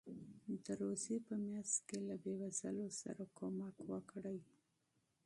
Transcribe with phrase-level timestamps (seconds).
[0.63, 3.13] د روژې په میاشت کې له بېوزلو سره
[3.57, 4.39] مرسته وکړئ.